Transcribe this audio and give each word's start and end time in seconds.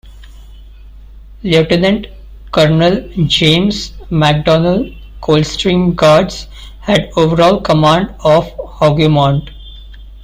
Lieutenant-Colonel 1.43 3.07
James 3.27 3.91
Macdonnell, 4.09 4.95
Coldstream 5.21 5.93
Guards, 5.93 6.47
had 6.79 7.11
overall 7.15 7.61
command 7.61 8.09
of 8.25 8.49
Hougoumont. 8.57 9.49